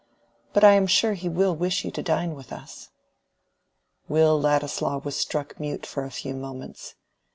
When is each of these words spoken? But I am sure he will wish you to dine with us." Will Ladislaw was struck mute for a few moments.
But 0.51 0.63
I 0.63 0.71
am 0.71 0.87
sure 0.87 1.13
he 1.13 1.29
will 1.29 1.55
wish 1.55 1.85
you 1.85 1.91
to 1.91 2.01
dine 2.01 2.33
with 2.33 2.51
us." 2.51 2.89
Will 4.07 4.41
Ladislaw 4.41 4.97
was 4.97 5.15
struck 5.15 5.59
mute 5.59 5.85
for 5.85 6.03
a 6.05 6.09
few 6.09 6.33
moments. 6.33 6.95